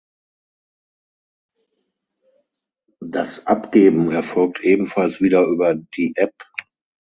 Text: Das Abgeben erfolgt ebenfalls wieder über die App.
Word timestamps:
Das 3.03 3.45
Abgeben 3.45 4.09
erfolgt 4.09 4.61
ebenfalls 4.61 5.21
wieder 5.21 5.45
über 5.45 5.75
die 5.75 6.13
App. 6.15 6.33